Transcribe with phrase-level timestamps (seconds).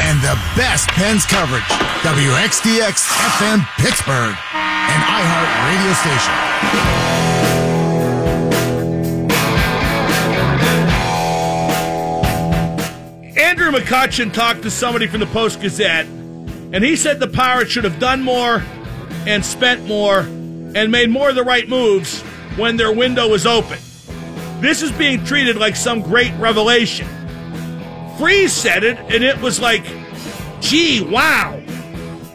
[0.00, 1.62] and the best Pens coverage.
[2.02, 3.06] WXDX
[3.38, 6.34] FM Pittsburgh, an iHeart radio station.
[13.36, 17.84] Andrew McCutcheon talked to somebody from the Post Gazette, and he said the Pirates should
[17.84, 18.62] have done more
[19.26, 22.20] and spent more and made more of the right moves
[22.56, 23.78] when their window was open.
[24.60, 27.06] This is being treated like some great revelation.
[28.18, 29.84] Freese said it, and it was like,
[30.60, 31.60] gee, wow.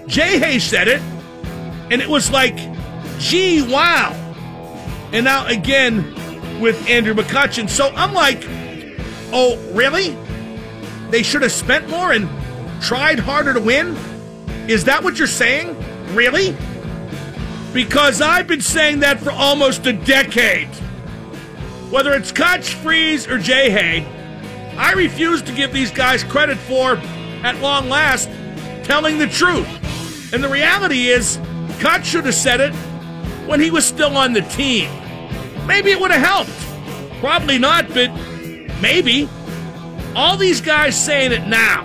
[0.08, 1.02] Jay Hay said it,
[1.92, 2.58] and it was like,
[3.20, 4.14] gee, wow.
[5.12, 6.16] And now again
[6.60, 7.70] with Andrew McCutcheon.
[7.70, 8.44] So I'm like,
[9.32, 10.16] oh, really?
[11.10, 12.30] They should have spent more and
[12.82, 13.98] tried harder to win?
[14.68, 15.76] Is that what you're saying?
[16.14, 16.56] Really?
[17.74, 20.68] Because I've been saying that for almost a decade.
[21.90, 24.08] Whether it's Cutch, Freese or Jay Hay,
[24.80, 26.96] I refuse to give these guys credit for,
[27.44, 28.30] at long last,
[28.86, 29.68] telling the truth.
[30.34, 31.38] And the reality is,
[31.80, 32.74] Cutch should have said it
[33.46, 34.90] when he was still on the team.
[35.68, 37.20] Maybe it would have helped.
[37.20, 38.10] Probably not, but
[38.82, 39.28] maybe.
[40.16, 41.84] All these guys saying it now.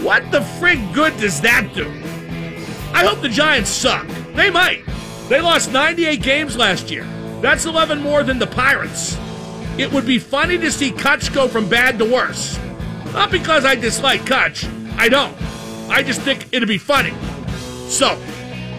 [0.00, 1.86] What the frig good does that do?
[2.94, 4.06] I hope the Giants suck.
[4.34, 4.84] They might.
[5.28, 7.04] They lost 98 games last year.
[7.42, 9.18] That's 11 more than the Pirates.
[9.78, 12.58] It would be funny to see Cutch go from bad to worse.
[13.12, 14.66] Not because I dislike Cutch.
[14.96, 15.36] I don't.
[15.90, 17.14] I just think it'd be funny.
[17.88, 18.18] So,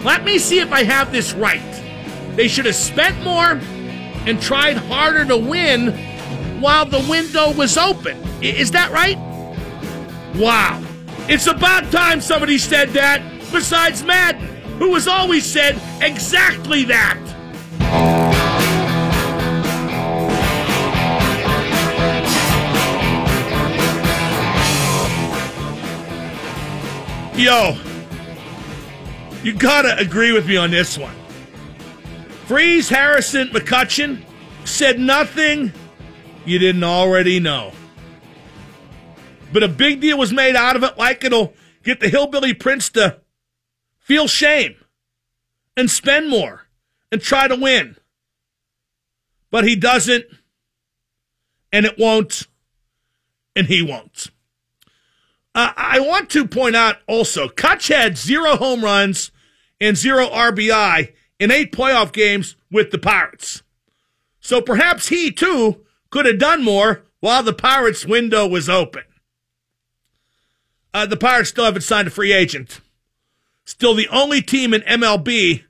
[0.03, 1.61] let me see if I have this right.
[2.35, 3.59] They should have spent more
[4.25, 5.91] and tried harder to win
[6.61, 8.17] while the window was open.
[8.41, 9.17] Is that right?
[10.35, 10.83] Wow.
[11.29, 14.47] It's about time somebody said that, besides Madden,
[14.79, 17.17] who has always said exactly that.
[27.37, 27.77] Yo,
[29.43, 31.15] you gotta agree with me on this one.
[32.45, 34.23] Freese, Harrison, McCutcheon
[34.65, 35.71] said nothing
[36.47, 37.73] you didn't already know.
[39.53, 41.53] But a big deal was made out of it, like it'll
[41.83, 43.19] get the hillbilly prince to
[43.99, 44.75] feel shame
[45.75, 46.63] and spend more
[47.11, 47.97] and try to win.
[49.51, 50.25] But he doesn't,
[51.71, 52.47] and it won't,
[53.55, 54.31] and he won't.
[55.57, 59.31] Uh, I want to point out also, Cutch had zero home runs
[59.81, 63.63] and zero RBI in eight playoff games with the Pirates.
[64.39, 69.01] So perhaps he too could have done more while the Pirates' window was open.
[70.93, 72.79] Uh, the Pirates still haven't signed a free agent.
[73.65, 75.63] Still the only team in MLB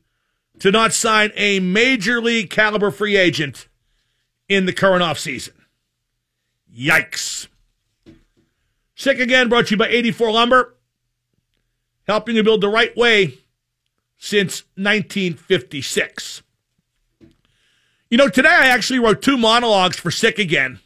[0.59, 3.69] to not sign a major league caliber free agent
[4.49, 5.53] in the current offseason.
[6.77, 7.47] Yikes.
[8.97, 10.75] Sick again brought to you by 84 Lumber,
[12.07, 13.37] helping you build the right way
[14.17, 16.41] since 1956.
[18.09, 20.79] You know, today I actually wrote two monologues for Sick Again.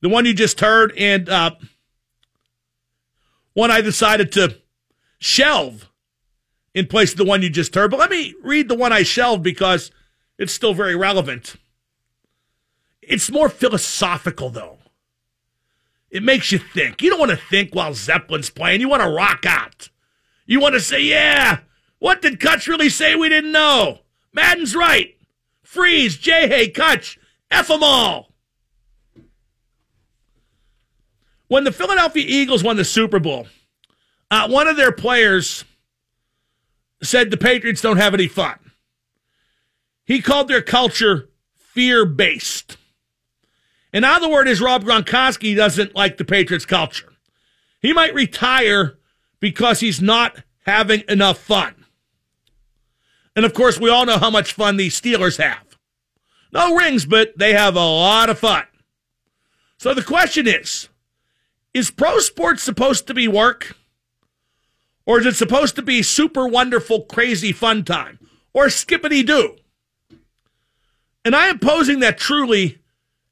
[0.00, 1.50] The one you just heard, and uh,
[3.52, 4.56] one I decided to
[5.18, 5.90] shelve
[6.74, 7.90] in place of the one you just heard.
[7.90, 9.90] But let me read the one I shelved because
[10.38, 11.56] it's still very relevant.
[13.02, 14.78] It's more philosophical, though.
[16.10, 17.02] It makes you think.
[17.02, 18.80] You don't want to think while Zeppelin's playing.
[18.80, 19.90] You want to rock out.
[20.46, 21.60] You want to say, yeah,
[21.98, 24.00] what did Cutch really say we didn't know?
[24.32, 25.16] Madden's right.
[25.62, 27.18] Freese, Jay Hay, Cutch,
[27.50, 28.32] F them all.
[31.48, 33.46] When the Philadelphia Eagles won the Super Bowl,
[34.30, 35.64] uh, one of their players
[37.02, 38.58] said the Patriots don't have any fun.
[40.04, 42.76] He called their culture fear based.
[43.96, 47.14] And other words, is Rob Gronkowski doesn't like the Patriots culture.
[47.80, 48.98] He might retire
[49.40, 51.86] because he's not having enough fun.
[53.34, 55.78] And of course, we all know how much fun these Steelers have.
[56.52, 58.64] No rings, but they have a lot of fun.
[59.78, 60.90] So the question is
[61.72, 63.78] Is pro sports supposed to be work?
[65.06, 68.18] Or is it supposed to be super wonderful, crazy fun time?
[68.52, 69.56] Or skippity doo?
[71.24, 72.80] And I am posing that truly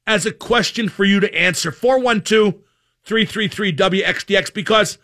[0.07, 2.55] as a question for you to answer 412
[3.03, 4.97] 333 WXDX because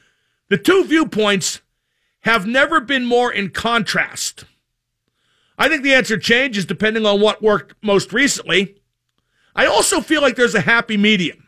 [0.49, 1.61] the two viewpoints
[2.21, 4.45] have never been more in contrast.
[5.57, 8.75] I think the answer changes depending on what worked most recently.
[9.55, 11.47] I also feel like there's a happy medium.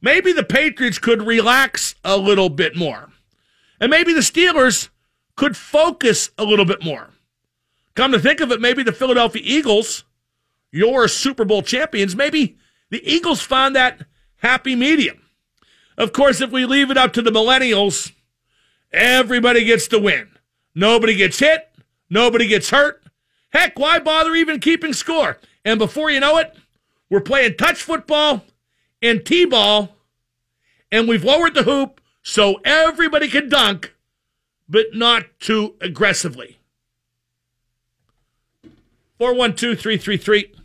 [0.00, 3.10] Maybe the Patriots could relax a little bit more.
[3.80, 4.90] And maybe the Steelers
[5.34, 7.10] could focus a little bit more.
[7.94, 10.04] Come to think of it, maybe the Philadelphia Eagles,
[10.70, 12.56] your Super Bowl champions, maybe
[12.94, 14.06] the Eagles found that
[14.36, 15.20] happy medium.
[15.98, 18.12] Of course, if we leave it up to the millennials,
[18.92, 20.28] everybody gets to win.
[20.76, 21.68] Nobody gets hit.
[22.08, 23.02] Nobody gets hurt.
[23.50, 25.40] Heck, why bother even keeping score?
[25.64, 26.54] And before you know it,
[27.10, 28.44] we're playing touch football
[29.02, 29.96] and T ball,
[30.92, 33.92] and we've lowered the hoop so everybody can dunk,
[34.68, 36.58] but not too aggressively.
[39.18, 40.63] 412 333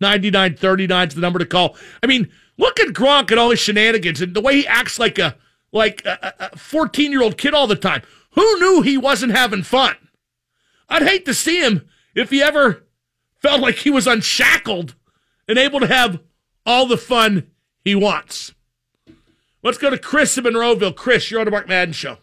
[0.00, 1.76] 9939 is the number to call.
[2.02, 5.18] I mean, look at Gronk and all his shenanigans and the way he acts like
[5.18, 5.36] a
[5.72, 8.02] like a 14 year old kid all the time.
[8.32, 9.96] Who knew he wasn't having fun?
[10.88, 12.86] I'd hate to see him if he ever
[13.40, 14.94] felt like he was unshackled
[15.46, 16.20] and able to have
[16.64, 17.50] all the fun
[17.84, 18.54] he wants.
[19.62, 20.94] Let's go to Chris in Monroeville.
[20.94, 22.18] Chris, you're on the Mark Madden Show.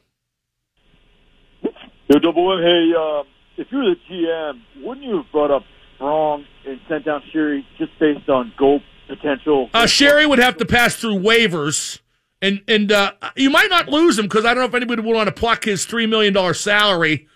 [2.08, 3.24] Yo, Double M, hey, uh,
[3.58, 5.64] if you were the GM, wouldn't you have brought up
[5.96, 9.70] Sprong and sent down Sheary just based on goal potential?
[9.74, 12.00] Uh, Sheary would have to pass through waivers,
[12.42, 15.16] and and uh, you might not lose him because I don't know if anybody would
[15.16, 17.28] want to pluck his $3 million salary.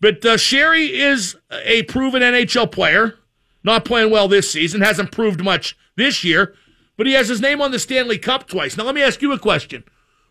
[0.00, 3.18] But uh, Sheary is a proven NHL player,
[3.62, 6.54] not playing well this season, hasn't proved much this year,
[6.96, 8.76] but he has his name on the Stanley Cup twice.
[8.76, 9.84] Now, let me ask you a question.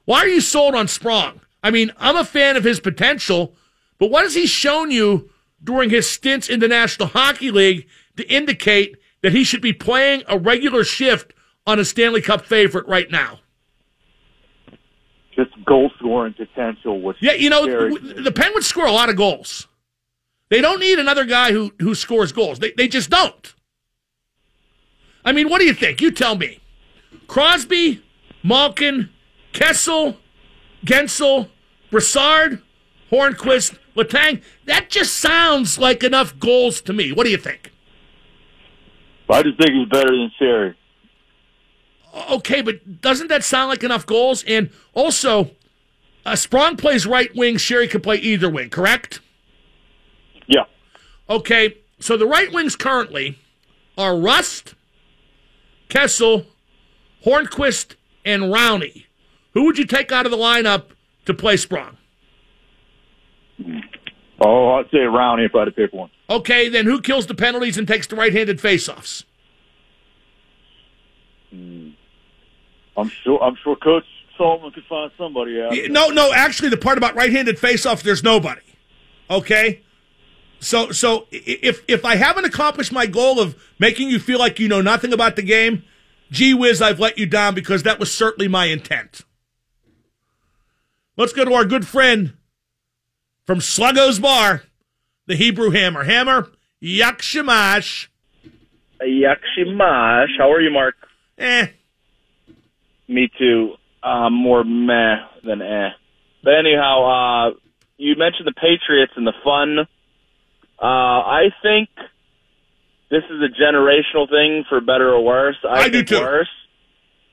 [0.06, 1.42] Why are you sold on Sprong?
[1.62, 3.54] I mean, I'm a fan of his potential,
[4.00, 5.30] but what has he shown you
[5.64, 10.24] during his stints in the National Hockey League to indicate that he should be playing
[10.28, 11.34] a regular shift
[11.66, 13.40] on a Stanley Cup favorite right now?
[15.36, 17.02] Just goal scoring potential.
[17.02, 19.68] Which yeah, you know, the Penguins score a lot of goals.
[20.50, 22.60] They don't need another guy who, who scores goals.
[22.60, 23.54] They, they just don't.
[25.24, 26.02] I mean, what do you think?
[26.02, 26.60] You tell me.
[27.28, 28.04] Crosby,
[28.44, 29.10] Malkin,
[29.54, 30.18] Kessel,
[30.86, 31.50] Guentzel,
[31.92, 32.62] Brassard,
[33.12, 34.42] Hornqvist, Letang.
[34.66, 37.12] That just sounds like enough goals to me.
[37.12, 37.72] What do you think?
[39.30, 40.76] I just think he's better than Sheary.
[42.32, 44.44] Okay, but doesn't that sound like enough goals?
[44.48, 45.52] And also,
[46.26, 47.56] uh, Sprong plays right wing.
[47.56, 49.20] Sheary can play either wing, correct?
[50.48, 50.64] Yeah.
[51.30, 53.38] Okay, so the right wings currently
[53.98, 54.74] are Rust,
[55.90, 56.48] Kessel,
[57.24, 57.96] Hornqvist,
[58.26, 59.06] and Rowney.
[59.54, 60.86] Who would you take out of the lineup
[61.26, 61.98] to play Sprong?
[64.42, 66.10] Oh, I'd say Rowney if I had to pick one.
[66.30, 69.24] Okay, then who kills the penalties and takes the right-handed faceoffs?
[71.50, 71.90] Hmm.
[72.96, 73.42] I'm sure.
[73.42, 74.06] I'm sure Coach
[74.38, 75.74] Sullivan could find somebody out.
[75.90, 76.32] No, no.
[76.34, 78.62] Actually, the part about right-handed faceoffs, there's nobody.
[79.30, 79.82] Okay.
[80.60, 84.68] So, so if if I haven't accomplished my goal of making you feel like you
[84.68, 85.84] know nothing about the game,
[86.32, 89.24] gee whiz, I've let you down because that was certainly my intent.
[91.16, 92.34] Let's go to our good friend
[93.50, 94.62] from Sluggo's Bar,
[95.26, 96.04] the Hebrew Hammer.
[96.04, 96.52] Hammer,
[96.84, 98.08] Yakshamash.
[99.02, 100.38] Yakshamash.
[100.38, 100.94] How are you, Mark?
[101.40, 101.66] Eh.
[103.08, 103.74] Me too.
[104.04, 105.90] Uh, more meh than eh.
[106.44, 107.60] But anyhow, uh,
[107.98, 109.80] you mentioned the Patriots and the fun.
[110.80, 111.90] Uh, I think
[113.10, 115.58] this is a generational thing, for better or worse.
[115.68, 116.20] I, I do too.
[116.20, 116.52] Worse.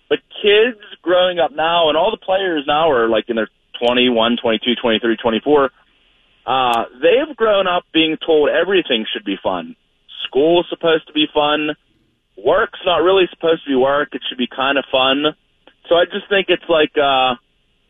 [0.09, 4.39] But kids growing up now, and all the players now are like in their 21,
[4.41, 5.71] 22, 23, 24.
[6.47, 9.75] Uh, they've grown up being told everything should be fun.
[10.25, 11.71] School is supposed to be fun.
[12.39, 14.11] Work's not really supposed to be work.
[14.13, 15.35] It should be kind of fun.
[15.89, 17.35] So I just think it's like uh,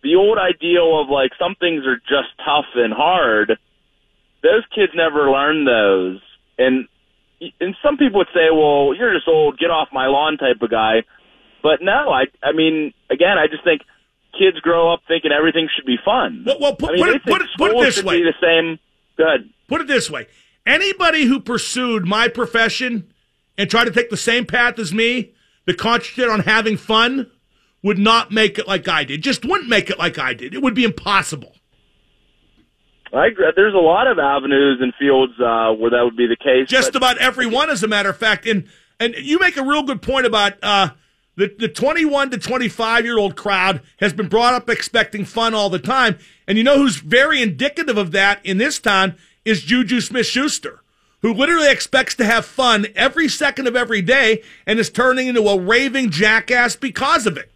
[0.03, 3.58] the old ideal of like some things are just tough and hard.
[4.43, 6.20] Those kids never learn those,
[6.58, 6.86] and
[7.60, 9.58] and some people would say, "Well, you're just old.
[9.58, 11.03] Get off my lawn," type of guy.
[11.63, 13.82] But no, I I mean, again, I just think
[14.38, 16.44] kids grow up thinking everything should be fun.
[16.46, 18.78] Well, well put, I mean, put, it, put, it, put it this way: the same.
[19.16, 19.50] Good.
[19.69, 20.26] Put it this way:
[20.64, 23.12] anybody who pursued my profession
[23.58, 25.32] and tried to take the same path as me,
[25.66, 27.31] that concentrated on having fun,
[27.82, 29.22] would not make it like I did.
[29.22, 30.55] Just wouldn't make it like I did.
[30.55, 31.55] It would be impossible.
[33.12, 33.46] I agree.
[33.55, 36.69] There's a lot of avenues and fields uh, where that would be the case.
[36.69, 38.46] Just but- about every one, as a matter of fact.
[38.46, 40.90] And and you make a real good point about uh,
[41.36, 45.70] the the 21 to 25 year old crowd has been brought up expecting fun all
[45.70, 46.19] the time.
[46.48, 50.81] And you know who's very indicative of that in this town is Juju Smith Schuster,
[51.22, 55.43] who literally expects to have fun every second of every day and is turning into
[55.43, 57.52] a raving jackass because of it.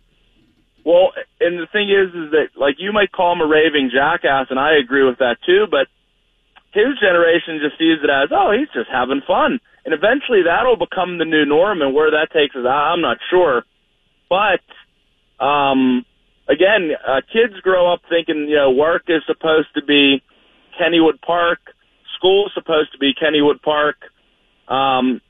[0.85, 4.47] Well, and the thing is, is that like you might call him a raving jackass,
[4.51, 5.67] and I agree with that too.
[5.71, 5.89] But
[6.73, 11.19] his generation just sees it as, oh, he's just having fun, and eventually that'll become
[11.19, 11.83] the new norm.
[11.83, 13.65] And where that takes us, I'm not sure.
[14.29, 14.65] But
[15.45, 16.05] um,
[16.49, 20.23] again, uh, kids grow up thinking, you know, work is supposed to be
[20.81, 21.59] Kennywood Park,
[22.17, 23.97] school is supposed to be Kennywood Park,
[24.69, 25.21] um,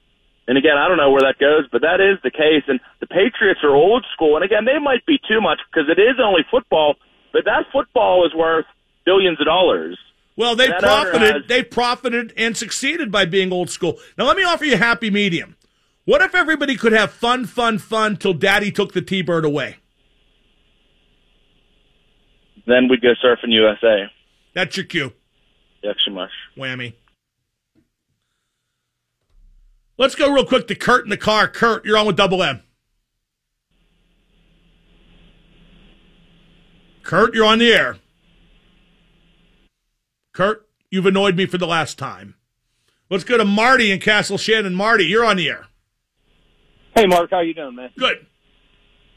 [0.47, 2.65] And again, I don't know where that goes, but that is the case.
[2.67, 4.35] And the Patriots are old school.
[4.35, 6.97] And again, they might be too much because it is only football,
[7.33, 8.67] but that football is worth
[9.07, 9.97] billions of dollars.
[10.41, 11.35] Well, they That profited.
[11.35, 14.01] has- They profited and succeeded by being old school.
[14.17, 15.55] Now, let me offer you a happy medium.
[16.07, 19.77] What if everybody could have fun, fun, fun till Daddy took the T-bird away?
[22.67, 24.11] Then we'd go surfing USA.
[24.55, 25.13] That's your cue.
[25.85, 26.31] Extra much.
[26.57, 26.95] Whammy.
[29.99, 31.49] Let's go real quick to Kurt in the car.
[31.49, 32.63] Kurt, you're on with Double M.
[37.03, 37.99] Kurt, you're on the air.
[40.33, 42.35] Kurt, you've annoyed me for the last time.
[43.09, 44.75] Let's go to Marty in Castle Shannon.
[44.75, 45.67] Marty, you're on the air.
[46.95, 47.91] Hey, Mark, how you doing, man?
[47.99, 48.27] Good.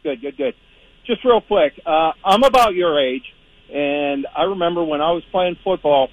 [0.03, 0.53] Good, good, good.
[1.05, 3.24] Just real quick, uh, I'm about your age,
[3.72, 6.10] and I remember when I was playing football,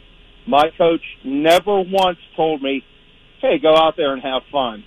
[0.47, 2.85] my coach never once told me,
[3.41, 4.85] "Hey, go out there and have fun."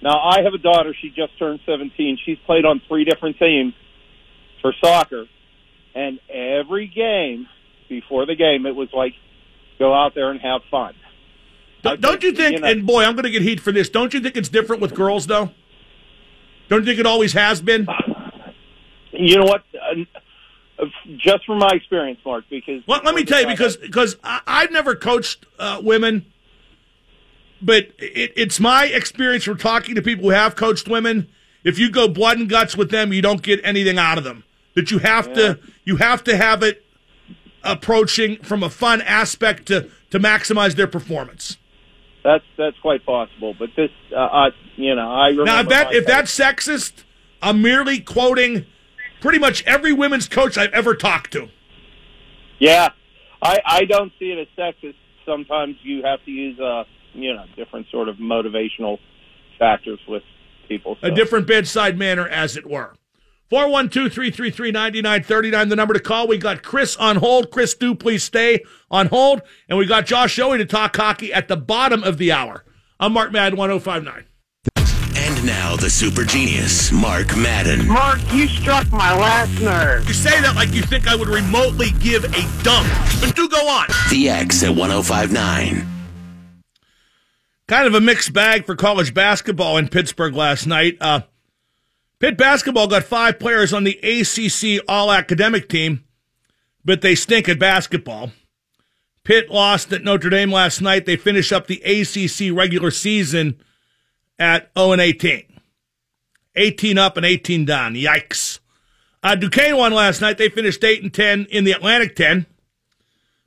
[0.00, 2.18] Now, I have a daughter; she just turned 17.
[2.24, 3.74] She's played on three different teams
[4.62, 5.26] for soccer,
[5.94, 7.48] and every game
[7.88, 9.14] before the game, it was like,
[9.78, 10.94] "Go out there and have fun."
[11.82, 13.88] Don't, don't you think, You know- and boy, I'm going to get heat for this.
[13.88, 15.50] Don't you think it's different with girls, though?
[16.68, 17.86] Don't you think it always has been?
[19.12, 19.62] You know what?
[20.78, 20.84] Uh,
[21.16, 24.94] just from my experience, Mark, because Well, let me tell you because because I've never
[24.94, 26.26] coached uh, women,
[27.62, 31.28] but it, it's my experience from talking to people who have coached women.
[31.64, 34.44] If you go blood and guts with them, you don't get anything out of them.
[34.74, 36.84] That you have to you have to have it
[37.62, 41.56] approaching from a fun aspect to to maximize their performance.
[42.24, 45.44] That's that's quite possible, but this, uh, I, you know, I remember.
[45.44, 47.04] Now, if that if that's sexist,
[47.40, 48.66] I'm merely quoting
[49.20, 51.48] pretty much every women's coach I've ever talked to.
[52.58, 52.88] yeah,
[53.40, 54.96] I I don't see it as sexist.
[55.24, 58.98] Sometimes you have to use, uh, you know, different sort of motivational
[59.58, 60.22] factors with
[60.68, 60.96] people.
[61.02, 62.94] a different bedside manner, as it were.
[63.48, 66.26] 412 333 9939, the number to call.
[66.26, 67.50] We got Chris on hold.
[67.50, 69.42] Chris, do please stay on hold.
[69.68, 72.64] And we got Josh Yohe to talk hockey at the bottom of the hour.
[72.98, 74.24] I'm Mark Madden, 1059.
[75.18, 77.86] And now the super genius, Mark Madden.
[77.86, 80.06] Mark, you struck my last nerve.
[80.08, 82.88] You say that like you think I would remotely give a dump.
[83.20, 83.86] But do go on.
[84.10, 85.86] The X at 1059.
[87.68, 90.96] Kind of a mixed bag for college basketball in Pittsburgh last night.
[91.00, 91.20] Uh,
[92.18, 96.04] Pitt basketball got five players on the ACC All Academic team,
[96.84, 98.30] but they stink at basketball.
[99.22, 101.04] Pitt lost at Notre Dame last night.
[101.04, 103.60] They finish up the ACC regular season
[104.38, 105.42] at 0 and 18.
[106.54, 107.94] 18 up and 18 down.
[107.94, 108.60] Yikes.
[109.22, 110.38] Uh, Duquesne won last night.
[110.38, 112.46] They finished 8 and 10 in the Atlantic 10.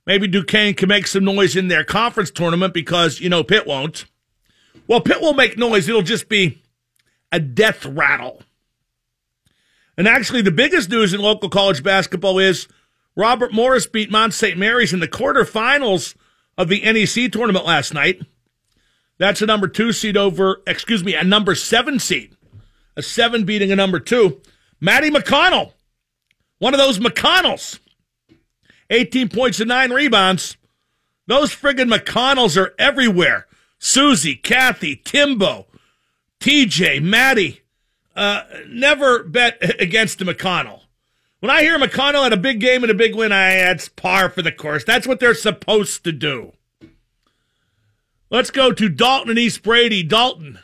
[0.05, 4.05] Maybe Duquesne can make some noise in their conference tournament because, you know, Pitt won't.
[4.87, 5.87] Well, Pitt will make noise.
[5.87, 6.61] It'll just be
[7.31, 8.43] a death rattle.
[9.99, 12.69] And actually, the biggest news in local college basketball is
[13.17, 14.57] Robert Morris beat Mount St.
[14.57, 16.15] Mary's in the quarterfinals
[16.57, 18.21] of the NEC tournament last night.
[19.17, 22.33] That's a number two seed over, excuse me, a number seven seed.
[22.95, 24.41] A seven beating a number two.
[24.79, 25.73] Matty McConnell,
[26.59, 27.79] one of those McConnells.
[28.89, 30.55] 18 points and nine rebounds.
[31.27, 33.47] Those friggin' McConnells are everywhere.
[33.79, 35.67] Susie, Kathy, Timbo,
[36.39, 37.58] TJ, Maddie.
[38.19, 40.81] Uh, never bet against McConnell.
[41.39, 44.29] When I hear McConnell had a big game and a big win, I that's par
[44.29, 44.83] for the course.
[44.83, 46.51] That's what they're supposed to do.
[48.29, 50.03] Let's go to Dalton and East Brady.
[50.03, 50.59] Dalton,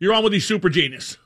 [0.00, 1.16] you're on with the Super Genius.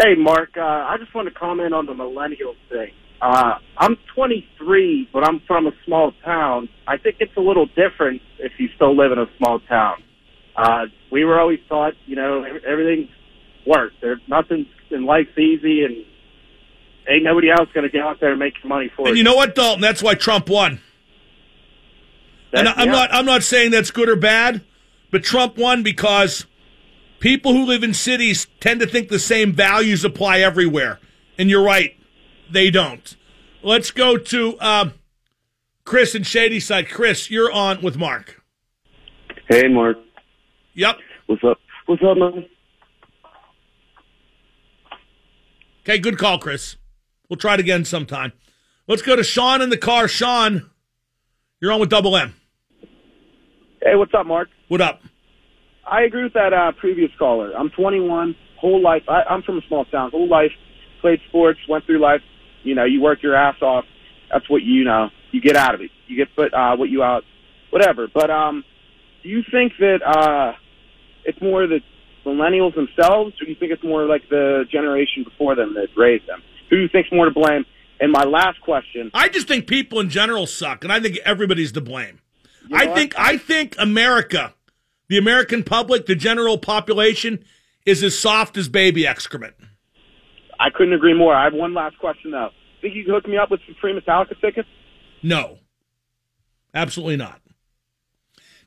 [0.00, 2.92] Hey, Mark, uh, I just want to comment on the millennial thing.
[3.20, 6.70] Uh, I'm 23, but I'm from a small town.
[6.88, 10.02] I think it's a little different if you still live in a small town.
[10.56, 12.64] Uh, we were always taught, you know, ev-
[13.66, 13.94] everything works.
[14.00, 16.04] There's nothing in life's easy, and
[17.08, 19.24] ain't nobody else going to get out there and make your money for And you
[19.24, 19.80] know what, Dalton?
[19.80, 20.80] That's why Trump won.
[22.52, 22.92] And That- I'm yeah.
[22.92, 24.62] not I'm not saying that's good or bad,
[25.10, 26.46] but Trump won because
[27.18, 30.98] people who live in cities tend to think the same values apply everywhere.
[31.38, 31.96] And you're right,
[32.50, 33.16] they don't.
[33.62, 34.92] Let's go to um,
[35.84, 36.88] Chris in Shady Side.
[36.90, 38.42] Chris, you're on with Mark.
[39.48, 39.96] Hey, Mark.
[40.74, 40.96] Yep.
[41.26, 41.58] What's up?
[41.86, 42.46] What's up, man?
[45.84, 46.76] Okay, good call, Chris.
[47.28, 48.32] We'll try it again sometime.
[48.86, 50.06] Let's go to Sean in the car.
[50.06, 50.70] Sean,
[51.60, 52.36] you're on with Double M.
[53.82, 54.48] Hey, what's up, Mark?
[54.68, 55.02] What up?
[55.84, 57.52] I agree with that uh, previous caller.
[57.52, 59.02] I'm 21, whole life.
[59.08, 60.12] I, I'm from a small town.
[60.12, 60.52] Whole life,
[61.00, 62.20] played sports, went through life.
[62.62, 63.84] You know, you work your ass off.
[64.30, 65.08] That's what you know.
[65.32, 65.90] You get out of it.
[66.06, 67.24] You get put uh, what you out,
[67.70, 68.06] whatever.
[68.06, 68.62] But um,
[69.24, 70.52] do you think that uh,
[71.24, 71.80] it's more the
[72.24, 76.26] millennials themselves, or do you think it's more like the generation before them that raised
[76.28, 76.42] them?
[76.70, 77.64] Who do you think's more to blame?
[78.00, 79.10] And my last question.
[79.14, 82.20] I just think people in general suck, and I think everybody's to blame.
[82.68, 84.54] You I know think I think America,
[85.08, 87.44] the American public, the general population,
[87.86, 89.54] is as soft as baby excrement.
[90.58, 91.34] I couldn't agree more.
[91.34, 92.50] I have one last question though.
[92.80, 94.68] Think you can hook me up with some free Metallica tickets?
[95.22, 95.58] No,
[96.74, 97.40] absolutely not.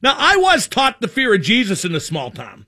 [0.02, 2.66] Now, I was taught the fear of Jesus in a small town.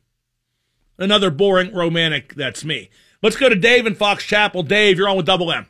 [1.00, 2.90] Another boring romantic, that's me.
[3.22, 4.64] Let's go to Dave in Fox Chapel.
[4.64, 5.68] Dave, you're on with Double M.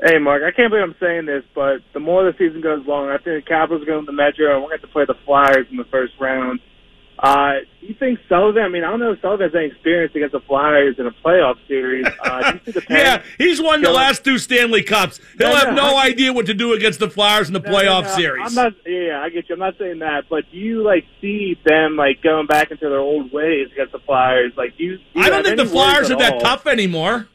[0.00, 3.08] Hey, Mark, I can't believe I'm saying this, but the more the season goes along,
[3.08, 5.16] I think the Capitals are going to the Metro, and we're going to play the
[5.24, 6.60] Flyers in the first round.
[7.18, 8.62] Uh, do you think Sullivan?
[8.62, 11.10] I mean, I don't know if Sullivan has any experience against the Flyers in a
[11.10, 12.06] playoff series.
[12.22, 15.18] Uh, do you see the Yeah, he's won the last two Stanley Cups.
[15.38, 17.60] He'll No, have no, no I- idea what to do against the Flyers in the
[17.60, 18.44] No, playoff series.
[18.46, 18.74] I'm not.
[18.86, 19.54] Yeah, I get you.
[19.54, 22.98] I'm not saying that, but do you like see them like going back into their
[23.00, 24.52] old ways against the Flyers?
[24.56, 24.96] Like, do you?
[24.98, 26.40] do you I don't think the Flyers are that all?
[26.40, 27.26] tough anymore.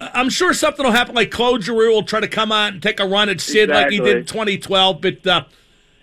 [0.00, 3.00] I'm sure something will happen, like Claude Giroux will try to come out and take
[3.00, 5.00] a run at Sid like he did in 2012.
[5.00, 5.44] But uh,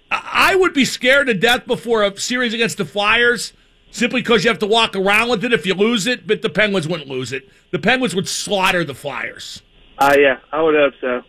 [0.09, 3.53] I would be scared to death before a series against the Flyers
[3.91, 6.27] simply because you have to walk around with it if you lose it.
[6.27, 7.49] But the Penguins wouldn't lose it.
[7.71, 9.61] The Penguins would slaughter the Flyers.
[9.97, 11.21] Uh, yeah, I would hope so.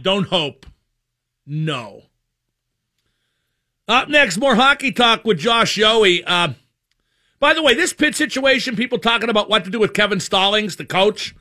[0.00, 0.66] Don't hope.
[1.46, 2.02] No.
[3.86, 6.22] Up next, more hockey talk with Josh Yohe.
[6.26, 6.54] Uh,
[7.38, 10.76] by the way, this pit situation, people talking about what to do with Kevin Stallings,
[10.76, 11.34] the coach.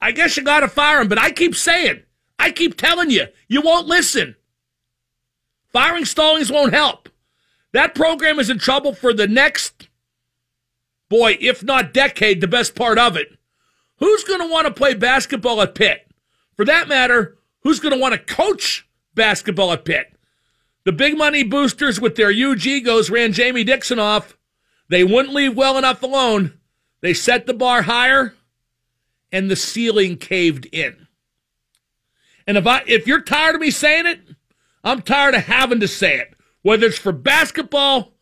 [0.00, 2.02] I guess you got to fire him, but I keep saying,
[2.38, 4.36] I keep telling you, you won't listen.
[5.72, 7.08] Firing Stallings won't help.
[7.72, 9.88] That program is in trouble for the next,
[11.08, 13.38] boy, if not decade, the best part of it.
[13.98, 16.10] Who's going to want to play basketball at Pitt?
[16.56, 20.16] For that matter, who's going to want to coach basketball at Pitt?
[20.84, 24.36] The big money boosters with their huge egos ran Jamie Dixon off.
[24.88, 26.58] They wouldn't leave well enough alone.
[27.02, 28.34] They set the bar higher,
[29.30, 31.06] and the ceiling caved in.
[32.46, 34.20] And if I if you're tired of me saying it,
[34.82, 36.34] I'm tired of having to say it.
[36.62, 38.12] Whether it's for basketball,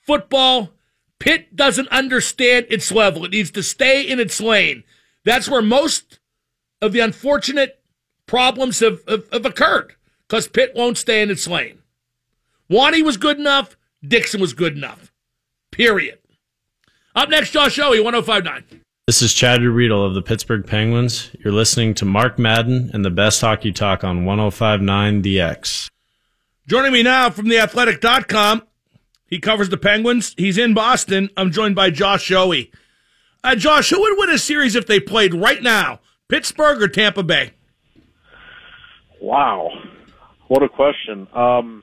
[0.00, 0.70] football,
[1.18, 3.24] Pitt doesn't understand its level.
[3.24, 4.84] It needs to stay in its lane.
[5.24, 6.18] That's where most
[6.80, 7.80] of the unfortunate
[8.26, 9.94] problems have, have, have occurred
[10.26, 11.78] because Pitt won't stay in its lane.
[12.68, 13.76] Wani was good enough.
[14.06, 15.12] Dixon was good enough.
[15.70, 16.18] Period.
[17.14, 18.80] Up next, Josh Yohe, 1059.
[19.06, 21.30] This is Chad Ruhwedel of the Pittsburgh Penguins.
[21.38, 25.90] You're listening to Mark Madden and the best hockey talk on 1059 DX.
[26.66, 28.62] Joining me now from theathletic.com,
[29.26, 30.34] he covers the Penguins.
[30.36, 31.28] He's in Boston.
[31.36, 32.70] I'm joined by Josh Yohe.
[33.42, 36.00] Uh, Josh, who would win a series if they played right now?
[36.28, 37.52] Pittsburgh or Tampa Bay?
[39.20, 39.70] Wow,
[40.46, 41.26] what a question.
[41.34, 41.82] Um,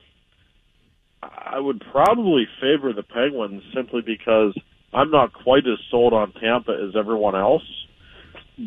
[1.22, 4.58] I would probably favor the Penguins simply because
[4.94, 7.62] I'm not quite as sold on Tampa as everyone else,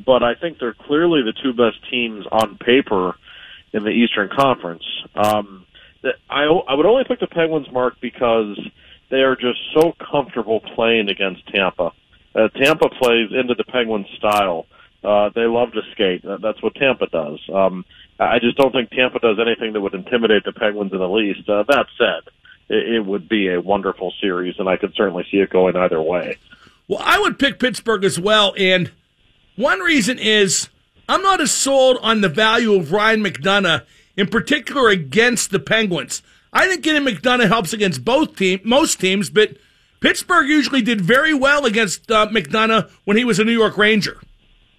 [0.05, 3.15] but I think they're clearly the two best teams on paper
[3.73, 4.83] in the Eastern Conference.
[5.15, 5.65] Um,
[6.29, 8.59] I I would only pick the Penguins, Mark, because
[9.09, 11.91] they are just so comfortable playing against Tampa.
[12.35, 14.65] Uh, Tampa plays into the Penguins' style.
[15.03, 16.23] Uh, they love to skate.
[16.23, 17.39] That's what Tampa does.
[17.53, 17.85] Um,
[18.19, 21.47] I just don't think Tampa does anything that would intimidate the Penguins in the least.
[21.47, 22.31] Uh, that said,
[22.69, 26.01] it, it would be a wonderful series, and I could certainly see it going either
[26.01, 26.37] way.
[26.87, 28.53] Well, I would pick Pittsburgh as well.
[28.57, 28.91] And
[29.55, 30.69] one reason is
[31.07, 33.83] I'm not as sold on the value of Ryan McDonagh,
[34.15, 36.21] in particular against the Penguins.
[36.51, 39.57] I think getting McDonagh helps against both team, most teams, but
[40.01, 44.19] Pittsburgh usually did very well against uh, McDonagh when he was a New York Ranger.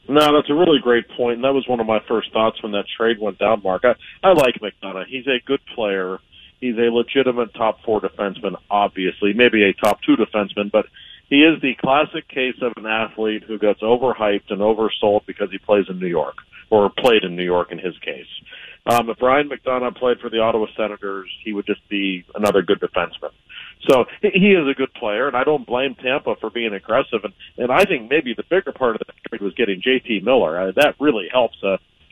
[0.07, 2.73] No, that's a really great point, and that was one of my first thoughts when
[2.73, 3.85] that trade went down, Mark.
[3.85, 5.07] I, I like McDonagh.
[5.07, 6.19] He's a good player.
[6.61, 10.87] He's a legitimate top four defenseman, obviously, maybe a top two defenseman, but
[11.31, 15.59] he is the classic case of an athlete who gets overhyped and oversold because he
[15.59, 16.37] plays in New York,
[16.69, 18.27] or played in New York in his case.
[18.87, 22.81] Um, if Brian McDonagh played for the Ottawa Senators, he would just be another good
[22.81, 23.31] defenseman.
[23.89, 27.25] So he is a good player, and I don't blame Tampa for being aggressive.
[27.25, 30.61] And, and I think maybe the bigger part of the trade was getting JT Miller.
[30.61, 31.57] Uh, that really helps.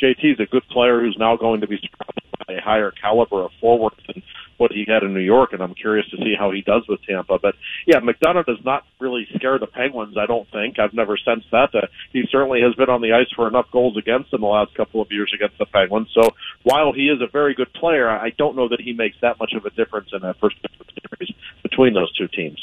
[0.03, 3.45] Uh, JT's a good player who's now going to be surrounded by a higher caliber
[3.45, 4.23] of forward than
[4.59, 7.01] what he had in New York, and I'm curious to see how he does with
[7.03, 7.39] Tampa.
[7.39, 7.55] But
[7.87, 10.17] yeah, McDonagh does not really scare the Penguins.
[10.17, 11.75] I don't think I've never sensed that.
[11.75, 14.75] Uh, he certainly has been on the ice for enough goals against in the last
[14.75, 16.09] couple of years against the Penguins.
[16.15, 16.31] So
[16.63, 19.53] while he is a very good player, I don't know that he makes that much
[19.55, 22.61] of a difference in that first series between those two teams.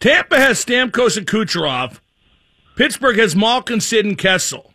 [0.00, 1.98] Tampa has Stamkos and Kucherov.
[2.76, 4.73] Pittsburgh has Malkin, Sid, and Kessel.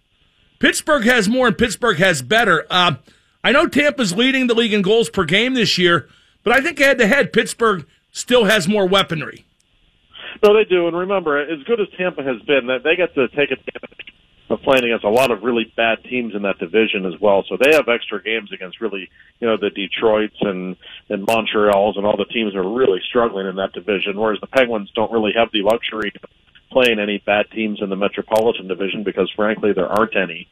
[0.60, 2.65] Pittsburgh has more, and Pittsburgh has better.
[2.69, 2.95] Uh,
[3.43, 6.10] I know Tampa's leading the league in goals per game this year,
[6.43, 9.45] but I think head to head, Pittsburgh still has more weaponry.
[10.43, 10.88] No, they do.
[10.88, 14.13] And remember, as good as Tampa has been, they get to take advantage
[14.50, 17.43] of playing against a lot of really bad teams in that division as well.
[17.48, 20.76] So they have extra games against really, you know, the Detroits and
[21.10, 24.19] and Montreal's and all the teams that are really struggling in that division.
[24.19, 26.12] Whereas the Penguins don't really have the luxury
[26.71, 30.47] playing any bad teams in the Metropolitan Division because, frankly, there aren't any.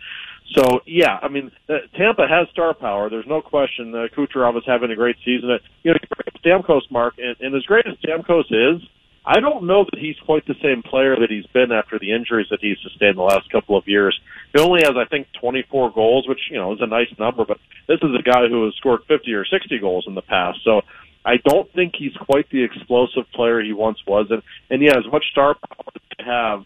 [0.56, 3.10] So yeah, I mean, uh, Tampa has star power.
[3.10, 3.93] There's no question.
[3.93, 5.49] Uh, Kucherov is having a great season.
[5.84, 5.97] You know,
[6.43, 8.82] Stamkos, Mark, and, and as great as Stamkos is,
[9.25, 12.47] I don't know that he's quite the same player that he's been after the injuries
[12.49, 14.17] that he's sustained the last couple of years.
[14.56, 17.60] He only has, I think, 24 goals, which you know is a nice number, but
[17.89, 20.60] this is a guy who has scored 50 or 60 goals in the past.
[20.63, 20.82] So
[21.25, 24.27] I don't think he's quite the explosive player he once was.
[24.30, 25.91] And and yeah, as much star power
[26.28, 26.63] have,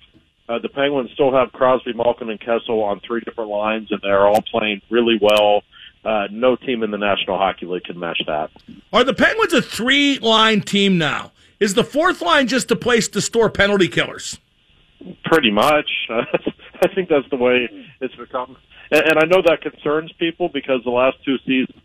[0.50, 4.28] uh, the Penguins still have Crosby, Malkin, and Kessel on three different lines, and they're
[4.28, 5.64] all playing really well.
[6.04, 8.50] Uh, no team in the National Hockey League can match that.
[8.92, 11.32] Are the Penguins a three line team now?
[11.60, 14.40] Is the fourth line just a place to store penalty killers?
[15.26, 15.90] Pretty much.
[16.10, 17.70] I think that's the way
[18.02, 18.58] it's become.
[18.90, 21.80] And, and I know that concerns people because the last two seasons,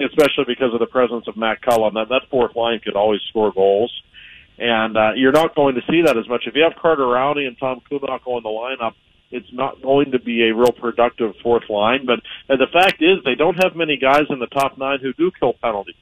[0.00, 3.52] especially because of the presence of Matt Cullen, that, that fourth line could always score
[3.52, 3.92] goals.
[4.58, 6.42] And uh, you're not going to see that as much.
[6.46, 8.94] If you have Carter Rowney and Tom Kuhnhackl in the lineup,
[9.30, 12.06] it's not going to be a real productive fourth line.
[12.06, 12.20] But
[12.52, 15.30] uh, the fact is, they don't have many guys in the top nine who do
[15.38, 15.94] kill penalties.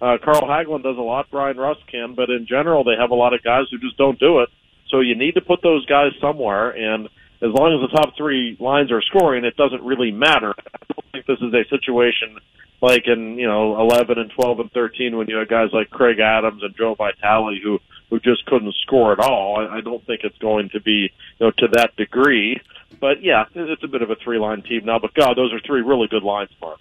[0.00, 1.30] Uh, Carl Hagelin does a lot.
[1.30, 4.18] Bryan Rust can, but in general, they have a lot of guys who just don't
[4.18, 4.50] do it.
[4.90, 7.08] So you need to put those guys somewhere, and
[7.42, 10.54] as long as the top three lines are scoring, it doesn't really matter.
[10.58, 12.38] I don't think this is a situation
[12.82, 16.18] like in you know 11 and 12 and 13 when you had guys like Craig
[16.20, 17.78] Adams and Joe Vitale who
[18.10, 19.58] who just couldn't score at all.
[19.58, 22.60] I, I don't think it's going to be you know to that degree.
[23.00, 24.98] But yeah, it's a bit of a three line team now.
[24.98, 26.78] But God, those are three really good lines, Mark.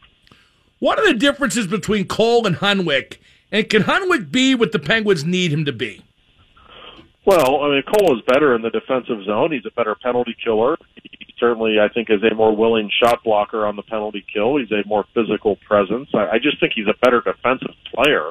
[0.80, 3.18] What are the differences between Cole and Hunwick?
[3.52, 6.02] And can Hunwick be what the Penguins need him to be?
[7.26, 9.52] Well, I mean, Cole is better in the defensive zone.
[9.52, 10.78] He's a better penalty killer.
[10.94, 14.58] He certainly, I think, is a more willing shot blocker on the penalty kill.
[14.58, 16.10] He's a more physical presence.
[16.14, 18.30] I, I just think he's a better defensive player.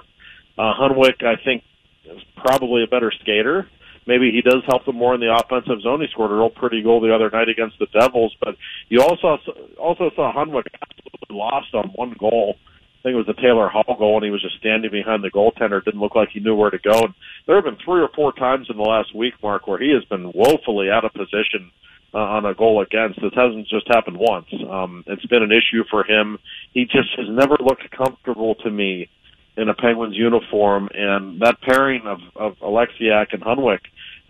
[0.56, 1.64] Uh, Hunwick, I think,
[2.04, 3.66] is probably a better skater.
[4.06, 6.00] Maybe he does help them more in the offensive zone.
[6.00, 8.54] He scored a real pretty goal the other night against the Devils, but
[8.88, 9.38] you also
[9.78, 12.56] also saw Hunwick absolutely lost on one goal.
[13.04, 15.30] I think it was the Taylor Hall goal, and he was just standing behind the
[15.30, 15.84] goaltender.
[15.84, 17.04] Didn't look like he knew where to go.
[17.04, 17.12] And
[17.46, 20.02] there have been three or four times in the last week, Mark, where he has
[20.06, 21.70] been woefully out of position
[22.14, 23.20] uh, on a goal against.
[23.20, 24.46] This hasn't just happened once.
[24.70, 26.38] Um, it's been an issue for him.
[26.72, 29.10] He just has never looked comfortable to me
[29.58, 33.80] in a Penguins uniform, and that pairing of, of Oleksiak and Hunwick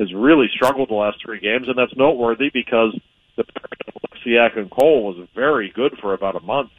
[0.01, 2.99] has really struggled the last three games, and that's noteworthy because
[3.37, 6.71] the pairing of Oleksiak and Cole was very good for about a month.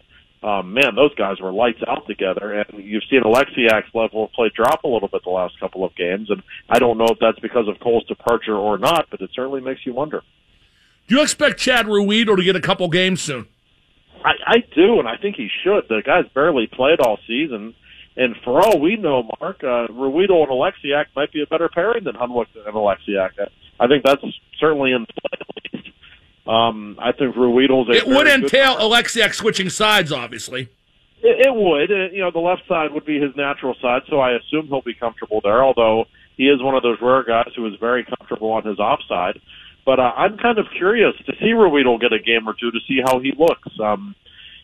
[0.46, 4.52] Um, man, those guys were lights out together, and you've seen Oleksiak's level of play
[4.56, 7.40] drop a little bit the last couple of games, and I don't know if that's
[7.40, 10.22] because of Cole's departure or not, but it certainly makes you wonder.
[11.08, 13.48] Do you expect Chad Ruhwedel to get a couple games soon?
[14.24, 15.86] I, I do, and I think he should.
[15.90, 17.74] The guy's barely played all season.
[18.16, 22.04] And for all we know, Mark, uh, Ruhwedel and Oleksiak might be a better pairing
[22.06, 23.32] than Hunwick and Oleksiak.
[23.80, 24.24] I think that's
[24.60, 25.90] certainly in play at least.
[26.48, 30.70] Um, I think Ruhwedel's a It would entail Oleksiak switching sides, obviously.
[31.24, 31.92] It, it would.
[31.92, 34.82] Uh, you know, the left side would be his natural side, so I assume he'll
[34.82, 36.06] be comfortable there, although
[36.38, 39.40] he is one of those rare guys who is very comfortable on his offside.
[39.86, 42.80] But uh, I'm kind of curious to see Ruhwedel get a game or two to
[42.88, 43.70] see how he looks.
[43.80, 44.16] Um,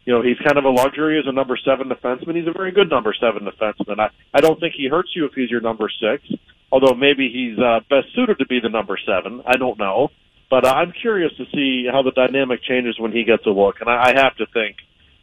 [0.06, 2.36] you know, he's kind of a luxury as a number seven defenseman.
[2.36, 4.00] He's a very good number seven defenseman.
[4.00, 6.24] I, I don't think he hurts you if he's your number six,
[6.72, 9.44] although maybe he's uh, best suited to be the number seven.
[9.46, 10.10] I don't know.
[10.52, 13.80] But uh, I'm curious to see how the dynamic changes when he gets a look.
[13.80, 14.76] And I, I have to think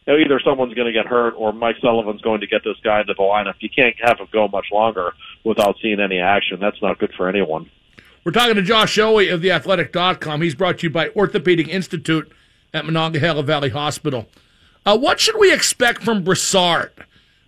[0.06, 2.76] you know, either someone's going to get hurt or Mike Sullivan's going to get this
[2.82, 3.54] guy into the lineup.
[3.60, 5.12] You can't have him go much longer
[5.44, 6.58] without seeing any action.
[6.58, 7.70] That's not good for anyone.
[8.24, 10.40] We're talking to Josh Yohe of theathletic.com.
[10.40, 12.32] He's brought to you by Orthopedic Institute
[12.72, 14.28] at Monongahela Valley Hospital.
[14.86, 16.92] Uh, what should we expect from Brassard?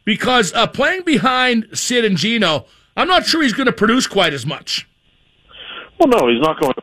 [0.05, 4.35] Because uh, playing behind Sid and Gino, I'm not sure he's going to produce quite
[4.35, 4.87] as much.
[5.99, 6.83] Well, no, he's not going to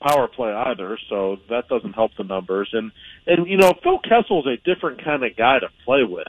[0.00, 2.70] power play either, so that doesn't help the numbers.
[2.72, 2.92] And
[3.26, 6.28] and you know, Phil Kessel's a different kind of guy to play with.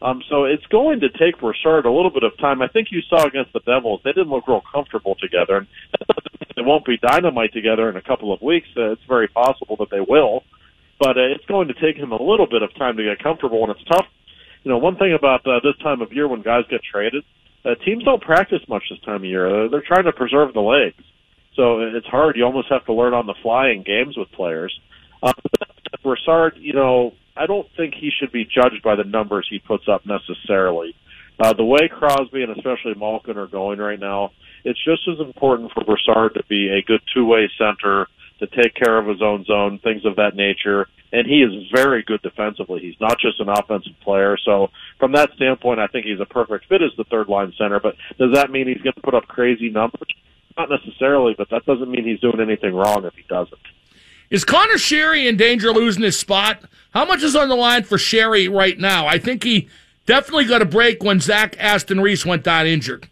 [0.00, 2.60] Um, so it's going to take Brassard a little bit of time.
[2.60, 5.66] I think you saw against the Devils; they didn't look real comfortable together, and
[6.56, 8.66] they won't be dynamite together in a couple of weeks.
[8.76, 10.42] Uh, it's very possible that they will,
[10.98, 13.62] but uh, it's going to take him a little bit of time to get comfortable,
[13.62, 14.06] and it's tough.
[14.64, 17.24] You know, one thing about uh, this time of year when guys get traded,
[17.64, 19.48] uh, teams don't practice much this time of year.
[19.48, 21.02] They're, they're trying to preserve the legs,
[21.54, 22.36] so it's hard.
[22.36, 24.78] You almost have to learn on the fly in games with players.
[25.22, 25.32] Uh,
[26.02, 29.84] Brassard, you know, I don't think he should be judged by the numbers he puts
[29.88, 30.94] up necessarily.
[31.38, 34.32] Uh, the way Crosby and especially Malkin are going right now,
[34.64, 38.06] it's just as important for Brassard to be a good two-way center,
[38.38, 40.86] to take care of his own zone, things of that nature.
[41.12, 42.80] And he is very good defensively.
[42.80, 44.36] He's not just an offensive player.
[44.44, 47.80] So from that standpoint, I think he's a perfect fit as the third line center.
[47.80, 50.08] But does that mean he's going to put up crazy numbers?
[50.56, 53.60] Not necessarily, but that doesn't mean he's doing anything wrong if he doesn't.
[54.30, 56.62] Is Conor Sheary in danger of losing his spot?
[56.92, 59.06] How much is on the line for Sheary right now?
[59.06, 59.68] I think he
[60.06, 63.08] definitely got a break when Zach Aston Reese went down injured.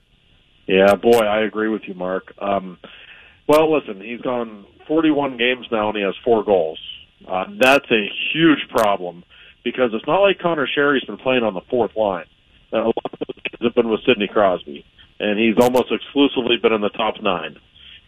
[0.67, 2.33] Yeah, boy, I agree with you, Mark.
[2.39, 2.79] Um,
[3.47, 6.79] well, listen, he's gone 41 games now and he has four goals.
[7.29, 9.25] Uh, that's a huge problem
[9.65, 12.27] because it's not like Conor Sheary's been playing on the fourth line.
[12.73, 14.85] Uh, a lot of those games have been with Sidney Crosby,
[15.21, 17.57] and he's almost exclusively been in the top nine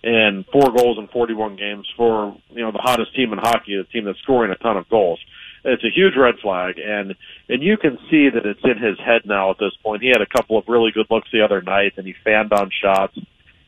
[0.05, 3.85] and four goals in 41 games for you know the hottest team in hockey, a
[3.85, 5.21] team that's scoring a ton of goals.
[5.65, 7.15] It's a huge red flag, and
[7.49, 10.03] and you can see that it's in his head now at this point.
[10.03, 12.71] He had a couple of really good looks the other night, and he fanned on
[12.83, 13.17] shots.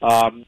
[0.02, 0.44] Um,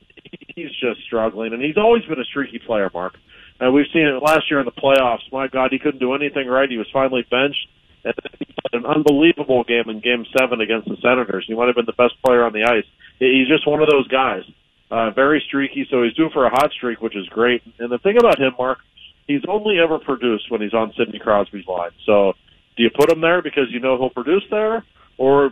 [0.57, 3.15] he's just struggling, and he's always been a streaky player, Mark.
[3.59, 5.33] And we've seen it last year in the playoffs.
[5.33, 6.69] My God, he couldn't do anything right.
[6.69, 7.69] He was finally benched,
[8.07, 11.45] and he had an unbelievable game in Game Seven against the Senators.
[11.47, 12.87] He might have been the best player on the ice.
[13.19, 14.43] He's just one of those guys.
[14.91, 17.63] Uh, very streaky, so he's due for a hot streak, which is great.
[17.79, 18.79] And the thing about him, Mark,
[19.27, 21.91] he's only ever produced when he's on Sidney Crosby's line.
[22.05, 22.35] So,
[22.77, 24.85] do you put him there because you know he'll produce there,
[25.19, 25.51] or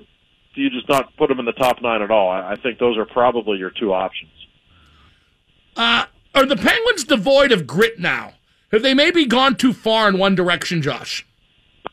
[0.55, 2.31] do you just not put him in the top nine at all?
[2.31, 4.31] I think those are probably your two options.
[5.77, 8.35] Uh, are the Penguins devoid of grit now?
[8.71, 11.27] Have they maybe gone too far in one direction, Josh?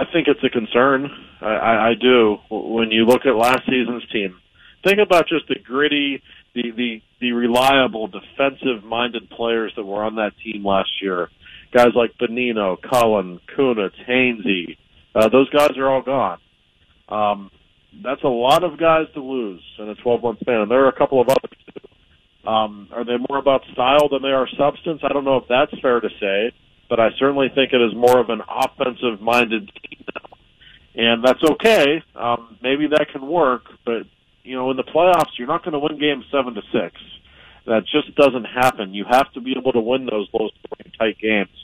[0.02, 1.10] I think it's a concern.
[1.42, 2.38] I, I, I do.
[2.50, 4.40] When you look at last season's team,
[4.84, 6.24] think about just the gritty
[6.56, 11.30] the the the reliable defensive minded players that were on that team last year.
[11.72, 14.78] Guys like Bonino, Cullen, Kunitz, Hainsey,
[15.16, 16.40] uh, those guys are all gone.
[17.08, 17.52] Um,
[18.04, 20.62] that's a lot of guys to lose in a 12 month span.
[20.62, 21.58] And there are a couple of others.
[21.66, 22.50] Too.
[22.50, 25.02] Um, are they more about style than they are substance?
[25.04, 26.52] I don't know if that's fair to say,
[26.92, 30.38] but I certainly think it is more of an offensive minded team now.
[30.94, 32.04] And that's okay.
[32.14, 34.04] Um, maybe that can work, but
[34.44, 37.00] you know, in the playoffs, you're not going to win games seven to six.
[37.66, 38.94] That just doesn't happen.
[38.94, 41.56] You have to be able to win those low scoring tight games.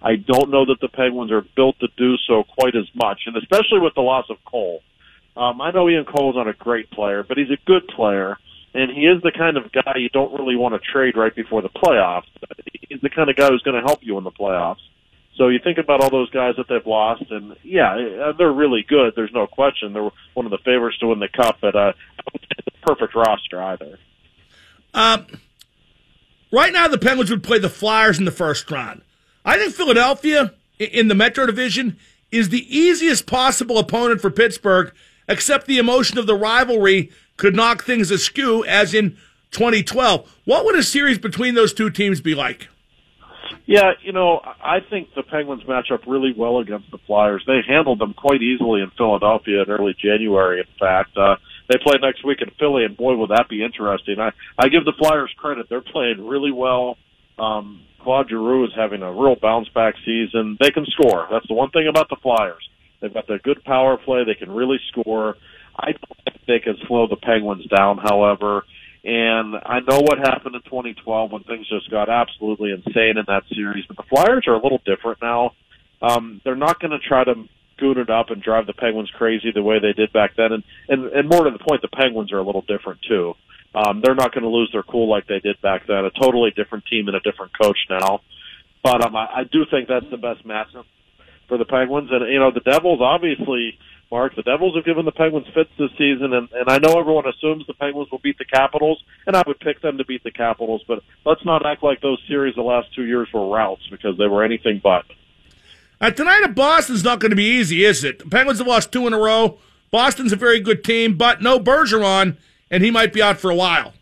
[0.00, 3.36] I don't know that the Penguins are built to do so quite as much, and
[3.36, 4.82] especially with the loss of Cole.
[5.36, 8.38] Um, I know Ian Cole's not a great player, but he's a good player,
[8.76, 11.62] and he is the kind of guy you don't really want to trade right before
[11.62, 12.26] the playoffs.
[12.88, 14.80] He's the kind of guy who's going to help you in the playoffs.
[15.36, 19.12] So you think about all those guys that they've lost, and yeah, they're really good.
[19.14, 19.92] There's no question.
[19.92, 21.92] They're one of the favorites to win the cup, but uh,
[22.32, 23.98] the perfect roster either.
[24.94, 25.26] Um,
[26.50, 29.02] right now, the Penguins would play the Flyers in the first round.
[29.44, 31.98] I think Philadelphia in the Metro Division
[32.32, 34.92] is the easiest possible opponent for Pittsburgh,
[35.28, 39.16] except the emotion of the rivalry could knock things askew, as in
[39.50, 40.30] 2012.
[40.44, 42.68] What would a series between those two teams be like?
[43.66, 47.42] Yeah, you know, I think the Penguins match up really well against the Flyers.
[47.46, 50.60] They handled them quite easily in Philadelphia in early January.
[50.60, 51.36] In fact, uh,
[51.68, 54.20] they play next week in Philly, and boy, would that be interesting.
[54.20, 56.96] I I give the Flyers credit; they're playing really well.
[57.38, 60.56] Um, Claude Giroux is having a real bounce back season.
[60.60, 61.26] They can score.
[61.28, 62.68] That's the one thing about the Flyers.
[63.00, 64.22] They've got their good power play.
[64.24, 65.36] They can really score.
[65.78, 68.64] I think they can slow the Penguins down, however.
[69.04, 73.44] And I know what happened in 2012 when things just got absolutely insane in that
[73.54, 73.84] series.
[73.86, 75.52] But the Flyers are a little different now.
[76.02, 77.34] Um, they're not going to try to
[77.78, 80.52] goon it up and drive the Penguins crazy the way they did back then.
[80.52, 83.34] And and, and more to the point, the Penguins are a little different too.
[83.74, 86.04] Um, they're not going to lose their cool like they did back then.
[86.04, 88.22] A totally different team and a different coach now.
[88.82, 90.84] But um, I, I do think that's the best matchup
[91.48, 92.08] for the Penguins.
[92.10, 93.78] And you know, the Devils obviously
[94.10, 94.34] Mark.
[94.36, 97.66] The Devils have given the Penguins fits this season, and, and I know everyone assumes
[97.66, 100.82] the Penguins will beat the Capitals, and I would pick them to beat the Capitals,
[100.86, 104.26] but let's not act like those series the last two years were routes because they
[104.26, 105.04] were anything but.
[106.00, 108.18] Uh, tonight at Boston's not going to be easy, is it?
[108.18, 109.58] The Penguins have lost two in a row.
[109.90, 112.36] Boston's a very good team, but no Bergeron,
[112.70, 113.94] and he might be out for a while.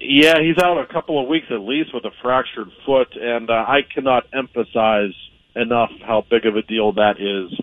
[0.00, 3.52] Yeah, he's out a couple of weeks at least with a fractured foot, and uh,
[3.52, 5.14] I cannot emphasize
[5.56, 7.58] enough how big of a deal that is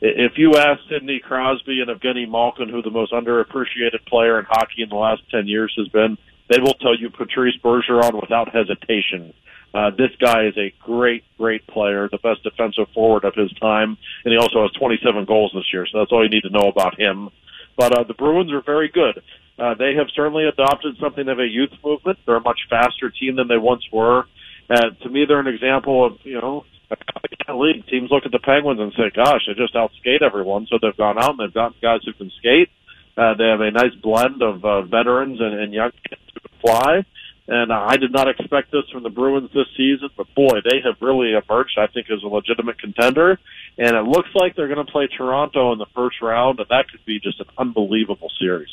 [0.00, 4.82] if you ask Sidney Crosby and Evgeny Malkin who the most underappreciated player in hockey
[4.82, 9.32] in the last 10 years has been, they will tell you Patrice Bergeron without hesitation.
[9.74, 13.96] Uh, this guy is a great, great player, the best defensive forward of his time,
[14.24, 16.68] and he also has 27 goals this year, so that's all you need to know
[16.68, 17.28] about him.
[17.76, 19.22] But uh, the Bruins are very good.
[19.58, 22.18] Uh, they have certainly adopted something of a youth movement.
[22.24, 24.24] They're a much faster team than they once were.
[24.68, 26.64] Uh, to me, they're an example of, you know,
[27.54, 30.96] league teams look at the Penguins and say, "Gosh, they just outskate everyone." So they've
[30.96, 32.70] gone out and they've gotten guys who can skate.
[33.16, 36.58] Uh, they have a nice blend of uh, veterans and, and young kids who can
[36.60, 37.04] fly.
[37.48, 40.96] And I did not expect this from the Bruins this season, but boy, they have
[41.00, 43.38] really emerged, I think, as a legitimate contender.
[43.78, 46.90] And it looks like they're going to play Toronto in the first round, and that
[46.90, 48.70] could be just an unbelievable series.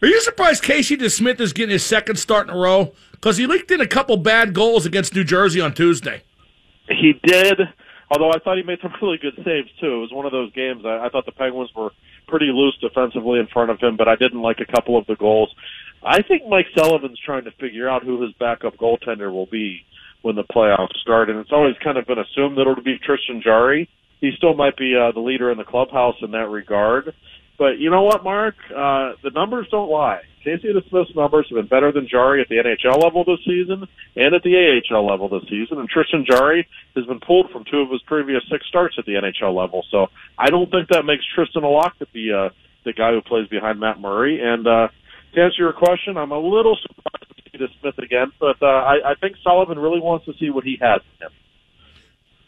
[0.00, 2.94] Are you surprised Casey DeSmith is getting his second start in a row?
[3.10, 6.22] Because he leaked in a couple bad goals against New Jersey on Tuesday.
[6.88, 7.60] He did,
[8.10, 9.94] although I thought he made some really good saves too.
[10.00, 10.82] It was one of those games.
[10.84, 11.90] I, I thought the Penguins were
[12.26, 15.16] pretty loose defensively in front of him, but I didn't like a couple of the
[15.16, 15.54] goals.
[16.02, 19.84] I think Mike Sullivan's trying to figure out who his backup goaltender will be
[20.22, 23.40] when the playoffs start, and it's always kind of been assumed that it'll be Tristan
[23.42, 23.88] Jarry.
[24.20, 27.14] He still might be uh, the leader in the clubhouse in that regard.
[27.58, 28.54] But you know what, Mark?
[28.70, 30.22] Uh, the numbers don't lie.
[30.44, 34.34] Casey DeSmith's numbers have been better than Jarry at the NHL level this season and
[34.34, 35.78] at the AHL level this season.
[35.78, 39.14] And Tristan Jarry has been pulled from two of his previous six starts at the
[39.14, 39.84] NHL level.
[39.90, 40.06] So
[40.38, 42.50] I don't think that makes Tristan a lock to be uh,
[42.84, 44.40] the guy who plays behind Matt Murray.
[44.40, 44.88] And uh,
[45.34, 49.10] to answer your question, I'm a little surprised to see DeSmith again, but uh, I,
[49.10, 51.32] I think Sullivan really wants to see what he has in him.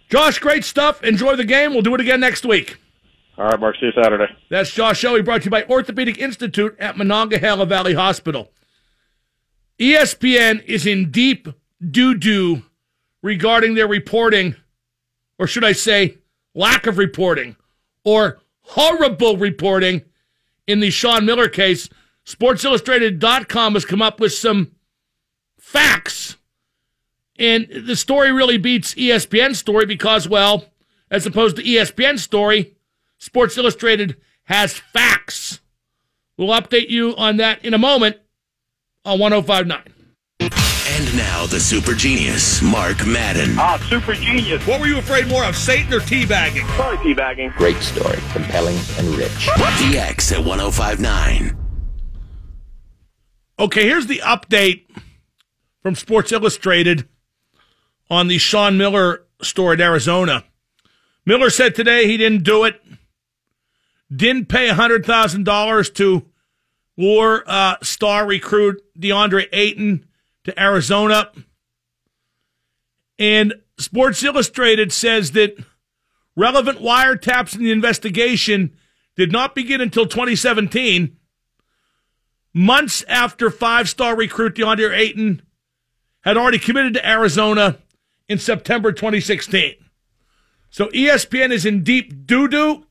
[0.09, 1.03] Josh, great stuff.
[1.03, 1.73] Enjoy the game.
[1.73, 2.79] We'll do it again next week.
[3.41, 3.77] All right, Mark.
[3.81, 4.31] See you Saturday.
[4.51, 8.53] That's Josh Shelley, brought to you by Orthopedic Institute at Monongahela Valley Hospital.
[9.79, 11.49] ESPN is in deep
[11.81, 12.65] doo doo
[13.23, 14.57] regarding their reporting,
[15.39, 16.19] or should I say,
[16.55, 17.57] lack of reporting,
[18.05, 20.03] or horrible reporting
[20.67, 21.89] in the Sean Miller case.
[22.27, 24.73] SportsIllustrated.com has come up with some
[25.59, 26.37] facts.
[27.39, 30.67] And the story really beats ESPN's story because, well,
[31.11, 32.77] as opposed to ESPN's story,
[33.21, 35.61] Sports Illustrated has facts.
[36.39, 38.17] We'll update you on that in a moment
[39.05, 39.83] on 1059.
[40.41, 43.57] And now the super genius, Mark Madden.
[43.59, 44.67] Ah, super genius.
[44.67, 46.65] What were you afraid more of, Satan or teabagging?
[46.69, 47.55] Probably teabagging.
[47.57, 49.31] Great story, compelling and rich.
[49.31, 51.57] DX at 1059.
[53.59, 54.87] Okay, here's the update
[55.83, 57.07] from Sports Illustrated
[58.09, 60.45] on the Sean Miller story in Arizona.
[61.27, 62.81] Miller said today he didn't do it,
[64.15, 66.27] didn't pay $100,000 to
[66.97, 70.07] war uh, star recruit DeAndre Ayton
[70.45, 71.31] to Arizona.
[73.19, 75.57] And Sports Illustrated says that
[76.37, 78.77] relevant wiretaps in the investigation
[79.17, 81.17] did not begin until 2017
[82.53, 85.43] months after five star recruit DeAndre Ayton
[86.23, 87.79] had already committed to Arizona
[88.29, 89.75] in September 2016.
[90.71, 92.87] So ESPN is in deep doo doo.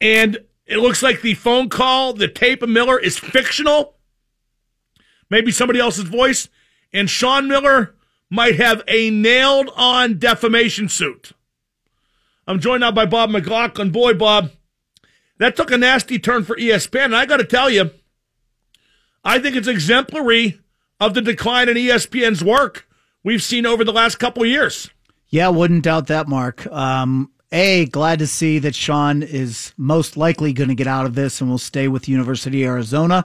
[0.00, 3.96] And it looks like the phone call, the tape of Miller is fictional.
[5.30, 6.48] Maybe somebody else's voice.
[6.92, 7.94] And Sean Miller
[8.30, 11.32] might have a nailed on defamation suit.
[12.46, 13.90] I'm joined now by Bob McLaughlin.
[13.90, 14.50] Boy, Bob,
[15.38, 17.06] that took a nasty turn for ESPN.
[17.06, 17.90] And I got to tell you,
[19.24, 20.60] I think it's exemplary
[21.00, 22.88] of the decline in ESPN's work
[23.22, 24.90] we've seen over the last couple years.
[25.28, 26.66] Yeah, wouldn't doubt that, Mark.
[26.66, 31.14] Um, a, glad to see that Sean is most likely going to get out of
[31.14, 33.24] this and will stay with University of Arizona.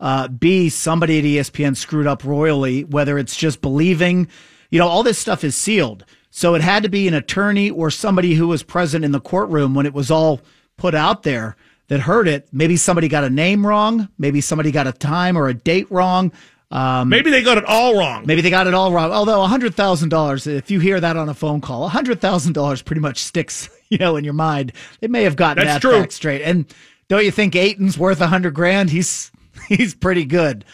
[0.00, 4.26] Uh, B, somebody at ESPN screwed up royally, whether it's just believing,
[4.70, 6.04] you know, all this stuff is sealed.
[6.30, 9.74] So it had to be an attorney or somebody who was present in the courtroom
[9.74, 10.40] when it was all
[10.76, 12.48] put out there that heard it.
[12.50, 14.08] Maybe somebody got a name wrong.
[14.18, 16.32] Maybe somebody got a time or a date wrong.
[16.70, 18.24] Um, maybe they got it all wrong.
[18.26, 19.10] Maybe they got it all wrong.
[19.10, 23.98] Although $100,000, if you hear that on a phone call, $100,000 pretty much sticks, you
[23.98, 24.72] know, in your mind.
[25.00, 26.42] They may have gotten That's that back straight.
[26.42, 26.66] And
[27.08, 28.90] don't you think Ayton's worth a 100 grand?
[28.90, 29.30] He's
[29.68, 30.64] he's pretty good.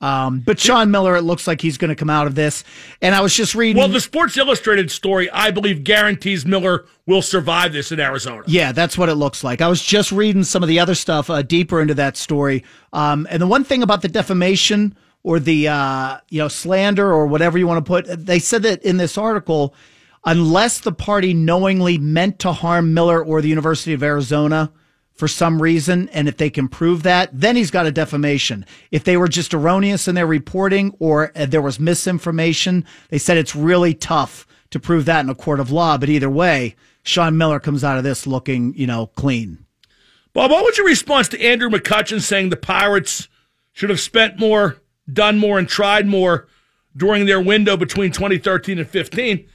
[0.00, 2.62] Um, but Sean Miller, it looks like he's going to come out of this.
[3.02, 3.80] And I was just reading.
[3.80, 8.44] Well, the Sports Illustrated story, I believe, guarantees Miller will survive this in Arizona.
[8.46, 9.60] Yeah, that's what it looks like.
[9.60, 12.62] I was just reading some of the other stuff uh, deeper into that story.
[12.92, 17.26] Um, and the one thing about the defamation or the uh, you know slander or
[17.26, 19.74] whatever you want to put, they said that in this article,
[20.24, 24.72] unless the party knowingly meant to harm Miller or the University of Arizona
[25.18, 28.64] for some reason, and if they can prove that, then he's got a defamation.
[28.92, 33.36] If they were just erroneous in their reporting or uh, there was misinformation, they said
[33.36, 35.98] it's really tough to prove that in a court of law.
[35.98, 39.64] But either way, Sean Miller comes out of this looking, you know, clean.
[40.34, 43.28] Bob, what was your response to Andrew McCutchen saying the Pirates
[43.72, 44.76] should have spent more,
[45.12, 46.48] done more, and tried more
[46.96, 49.48] during their window between 2013 and 15?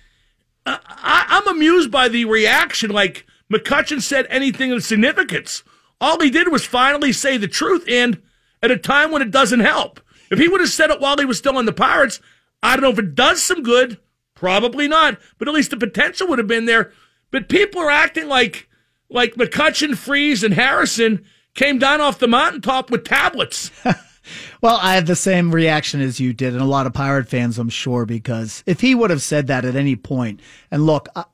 [0.65, 2.91] I, I'm amused by the reaction.
[2.91, 5.63] Like, McCutchen said anything of significance.
[5.99, 8.21] All he did was finally say the truth, and
[8.61, 9.99] at a time when it doesn't help.
[10.31, 12.19] If he would have said it while he was still on the Pirates,
[12.61, 13.99] I don't know if it does some good.
[14.35, 16.91] Probably not, but at least the potential would have been there.
[17.31, 18.67] But people are acting like
[19.09, 21.23] like McCutchen, Freese, and Harrison
[21.53, 23.69] came down off the mountaintop with tablets.
[24.61, 27.57] Well, I had the same reaction as you did, and a lot of Pirate fans,
[27.57, 30.39] I'm sure, because if he would have said that at any point,
[30.71, 31.25] and look, I,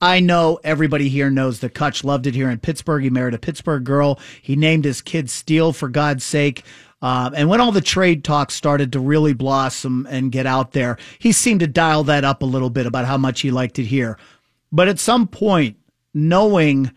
[0.00, 3.02] I know everybody here knows that Cutch loved it here in Pittsburgh.
[3.02, 4.20] He married a Pittsburgh girl.
[4.40, 6.62] He named his kid Steel, for God's sake.
[7.02, 10.98] Um, and when all the trade talks started to really blossom and get out there,
[11.18, 13.86] he seemed to dial that up a little bit about how much he liked it
[13.86, 14.18] here.
[14.70, 15.76] But at some point,
[16.14, 16.92] knowing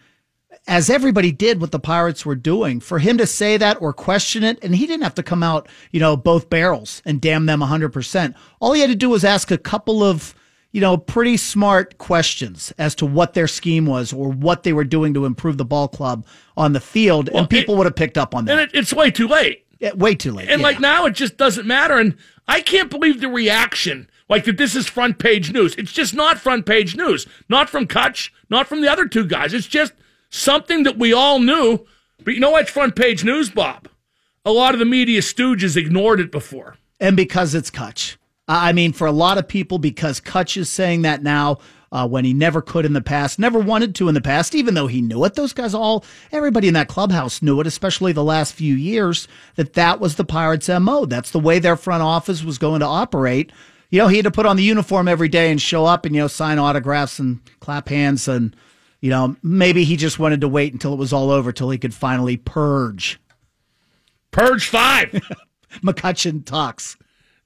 [0.68, 4.44] as everybody did what the Pirates were doing, for him to say that or question
[4.44, 7.62] it, and he didn't have to come out, you know, both barrels and damn them
[7.62, 8.36] 100%.
[8.60, 10.36] All he had to do was ask a couple of,
[10.72, 14.84] you know, pretty smart questions as to what their scheme was or what they were
[14.84, 17.96] doing to improve the ball club on the field, Well, and people it- would have
[17.96, 18.52] picked up on that.
[18.52, 19.66] And it, it's way too late.
[19.80, 20.48] Yeah, way too late.
[20.48, 20.68] And yeah.
[20.68, 21.98] like now, it just doesn't matter.
[21.98, 22.16] And
[22.48, 24.08] I can't believe the reaction.
[24.30, 25.74] Like that, this is front page news.
[25.76, 27.26] It's just not front page news.
[27.50, 29.56] Not from Cutch, not from the other two guys.
[29.56, 29.94] It's just
[30.32, 31.86] something that we all knew.
[32.24, 33.88] But you know what's front page news, Bob?
[34.44, 36.78] A lot of the media stooges ignored it before.
[37.00, 38.18] and because it's Cutch.
[38.48, 41.60] I mean, for a lot of people, because Cutch is saying that now
[41.92, 44.74] uh, when he never could in the past, never wanted to in the past, even
[44.74, 45.36] though he knew it.
[45.36, 49.74] Those guys all, everybody in that clubhouse knew it, especially the last few years, that
[49.74, 51.06] that was the Pirates' MO.
[51.06, 53.52] That's the way their front office was going to operate.
[53.90, 56.16] You know, he had to put on the uniform every day and show up and,
[56.16, 58.28] you know, sign autographs and clap hands.
[58.28, 58.56] And,
[59.02, 61.78] you know, maybe he just wanted to wait until it was all over till he
[61.78, 63.20] could finally purge.
[64.30, 65.10] Purge five.
[65.84, 66.98] McCutchen talks.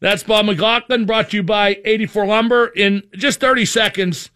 [0.02, 2.68] That's Bob McLaughlin, brought to you by 84 Lumber.
[2.68, 4.30] In just 30 seconds,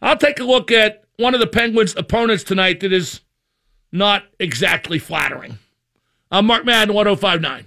[0.00, 3.20] I'll take a look at one of the Penguins' opponents tonight that is
[3.92, 5.58] not exactly flattering.
[6.30, 7.66] I'm Mark Madden, 1059.